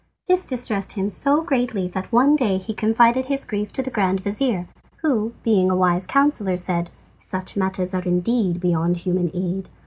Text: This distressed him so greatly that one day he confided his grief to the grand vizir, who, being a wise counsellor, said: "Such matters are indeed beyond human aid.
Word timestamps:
This 0.27 0.47
distressed 0.47 0.93
him 0.93 1.11
so 1.11 1.43
greatly 1.43 1.87
that 1.89 2.11
one 2.11 2.35
day 2.35 2.57
he 2.57 2.73
confided 2.73 3.27
his 3.27 3.45
grief 3.45 3.71
to 3.73 3.83
the 3.83 3.91
grand 3.91 4.19
vizir, 4.23 4.67
who, 5.03 5.33
being 5.43 5.69
a 5.69 5.75
wise 5.75 6.07
counsellor, 6.07 6.57
said: 6.57 6.89
"Such 7.19 7.55
matters 7.55 7.93
are 7.93 8.01
indeed 8.01 8.59
beyond 8.59 8.97
human 8.97 9.29
aid. 9.35 9.69